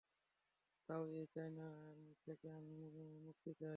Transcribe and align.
তাও 0.89 1.03
এই 1.13 1.25
চায়না 1.33 1.67
থেকে 2.25 2.47
আমি 2.51 2.77
মুক্তি 3.25 3.51
চাই! 3.53 3.69